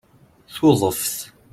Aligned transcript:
Tuḍeft 0.53 1.11